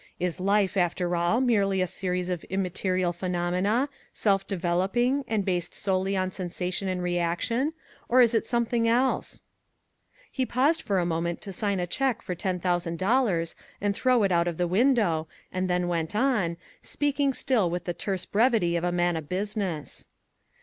Is 0.19 0.39
life, 0.39 0.77
after 0.77 1.15
all, 1.15 1.39
merely 1.41 1.79
a 1.79 1.85
series 1.85 2.31
of 2.31 2.43
immaterial 2.45 3.13
phenomena, 3.13 3.87
self 4.11 4.47
developing 4.47 5.23
and 5.27 5.45
based 5.45 5.75
solely 5.75 6.17
on 6.17 6.31
sensation 6.31 6.87
and 6.87 7.03
reaction, 7.03 7.73
or 8.09 8.19
is 8.19 8.33
it 8.33 8.47
something 8.47 8.87
else?" 8.87 9.43
He 10.31 10.43
paused 10.43 10.81
for 10.81 10.97
a 10.97 11.05
moment 11.05 11.39
to 11.41 11.53
sign 11.53 11.79
a 11.79 11.85
cheque 11.85 12.23
for 12.23 12.33
$10,000 12.33 13.55
and 13.79 13.95
throw 13.95 14.23
it 14.23 14.31
out 14.31 14.47
of 14.47 14.57
the 14.57 14.67
window, 14.67 15.27
and 15.51 15.69
then 15.69 15.87
went 15.87 16.15
on, 16.15 16.57
speaking 16.81 17.31
still 17.31 17.69
with 17.69 17.83
the 17.83 17.93
terse 17.93 18.25
brevity 18.25 18.75
of 18.75 18.83
a 18.83 18.91
man 18.91 19.15
of 19.15 19.29
business. 19.29 20.09